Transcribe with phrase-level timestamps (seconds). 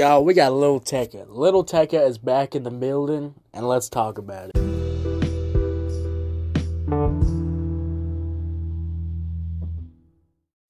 [0.00, 1.26] Yo, we got Lil Tecca.
[1.28, 4.56] Little Tecca is back in the building, and let's talk about it.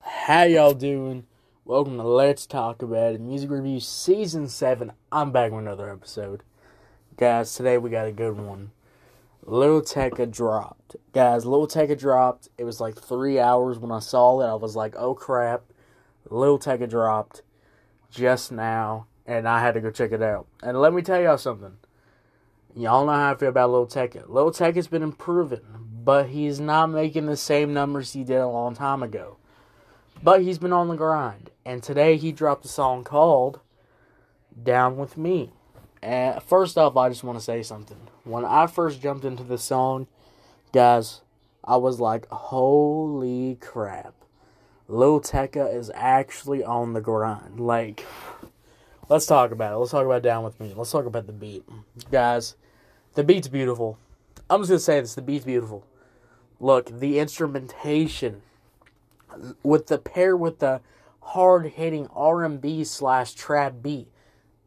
[0.00, 1.26] How y'all doing?
[1.64, 4.90] Welcome to Let's Talk About It Music Review Season 7.
[5.12, 6.42] I'm back with another episode.
[7.16, 8.72] Guys, today we got a good one.
[9.44, 10.96] Lil Tecca dropped.
[11.12, 12.48] Guys, Lil Tecca dropped.
[12.58, 14.50] It was like three hours when I saw it.
[14.50, 15.62] I was like, oh crap.
[16.28, 17.42] Lil Tecca dropped
[18.10, 20.46] just now, and I had to go check it out.
[20.62, 21.76] And let me tell y'all something.
[22.74, 24.28] Y'all know how I feel about Lil Tecca.
[24.28, 25.60] Lil Tecca's been improving,
[26.04, 29.38] but he's not making the same numbers he did a long time ago.
[30.22, 31.50] But he's been on the grind.
[31.64, 33.60] And today he dropped a song called
[34.62, 35.52] Down With Me.
[36.02, 38.08] And first off, I just want to say something.
[38.24, 40.06] When I first jumped into the song,
[40.72, 41.22] guys,
[41.64, 44.14] I was like, holy crap.
[44.88, 47.60] Lil Tecca is actually on the grind.
[47.60, 48.06] Like,
[49.10, 49.76] let's talk about it.
[49.76, 50.72] Let's talk about Down With Me.
[50.74, 51.64] Let's talk about the beat.
[52.10, 52.56] Guys,
[53.14, 53.98] the beat's beautiful.
[54.48, 55.84] I'm just going to say this the beat's beautiful.
[56.58, 58.42] Look, the instrumentation
[59.62, 60.80] with the pair with the
[61.22, 64.08] hard hitting R&B slash trap beat.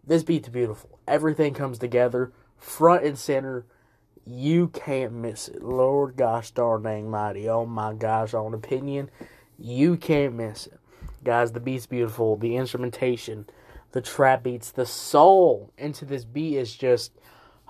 [0.05, 0.99] This beat's beautiful.
[1.07, 3.65] Everything comes together, front and center.
[4.25, 5.63] You can't miss it.
[5.63, 7.49] Lord gosh darn dang mighty.
[7.49, 9.09] Oh my gosh, on opinion,
[9.57, 10.79] you can't miss it.
[11.23, 12.35] Guys, the beat's beautiful.
[12.35, 13.45] The instrumentation,
[13.93, 17.13] the trap beats, the soul into this beat is just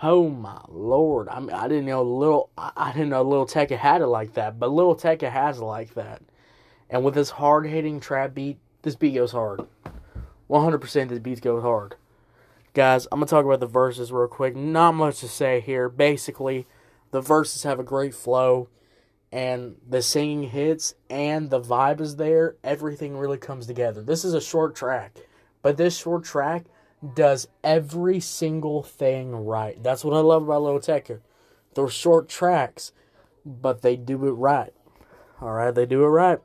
[0.01, 1.29] oh my lord.
[1.29, 4.59] I mean, I didn't know little I didn't know Lil Tecca had it like that,
[4.59, 6.21] but Lil Tecca has it like that.
[6.89, 9.61] And with this hard hitting trap beat, this beat goes hard.
[10.49, 11.95] 100% this beat goes hard.
[12.73, 14.55] Guys, I'm to talk about the verses real quick.
[14.55, 15.89] Not much to say here.
[15.89, 16.67] Basically,
[17.11, 18.67] the verses have a great flow,
[19.31, 22.55] and the singing hits, and the vibe is there.
[22.63, 24.01] Everything really comes together.
[24.01, 25.19] This is a short track,
[25.63, 26.65] but this short track
[27.15, 29.81] does every single thing right.
[29.81, 31.19] That's what I love about Little Tecca.
[31.73, 32.91] They're short tracks,
[33.43, 34.73] but they do it right.
[35.41, 36.39] Alright, they do it right.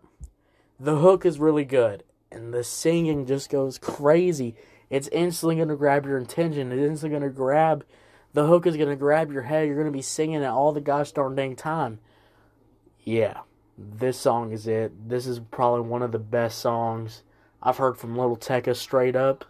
[0.81, 4.57] The hook is really good, and the singing just goes crazy.
[4.89, 6.73] It's instantly going to grab your attention.
[6.73, 7.85] It's instantly going to grab,
[8.33, 9.67] the hook is going to grab your head.
[9.67, 11.99] You're going to be singing it all the gosh darn dang time.
[13.05, 13.41] Yeah,
[13.77, 15.09] this song is it.
[15.09, 17.23] This is probably one of the best songs
[17.63, 19.45] I've heard from Little Tecca straight up.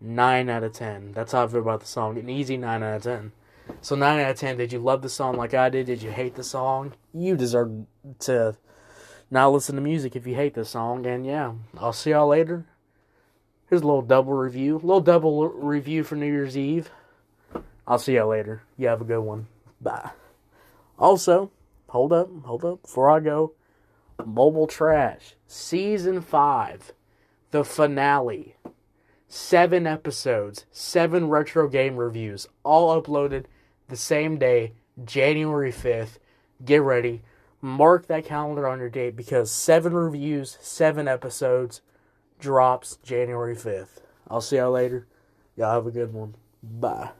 [0.00, 1.12] 9 out of 10.
[1.12, 2.18] That's how I feel about the song.
[2.18, 3.32] An easy 9 out of 10.
[3.80, 5.86] So 9 out of 10, did you love the song like I did?
[5.86, 6.92] Did you hate the song?
[7.14, 7.86] You deserve
[8.20, 8.56] to
[9.30, 11.06] not listen to music if you hate the song.
[11.06, 12.66] And yeah, I'll see y'all later.
[13.68, 14.76] Here's a little double review.
[14.76, 16.90] A little double review for New Year's Eve.
[17.86, 18.62] I'll see y'all later.
[18.76, 19.46] You have a good one.
[19.80, 20.10] Bye.
[20.98, 21.50] Also,
[21.88, 22.82] hold up, hold up.
[22.82, 23.52] Before I go,
[24.24, 26.92] Mobile Trash, Season 5,
[27.54, 28.56] the finale.
[29.28, 33.44] Seven episodes, seven retro game reviews, all uploaded
[33.86, 34.72] the same day,
[35.04, 36.18] January 5th.
[36.64, 37.22] Get ready.
[37.60, 41.80] Mark that calendar on your date because seven reviews, seven episodes
[42.40, 44.02] drops January 5th.
[44.28, 45.06] I'll see y'all later.
[45.56, 46.34] Y'all have a good one.
[46.60, 47.10] Bye.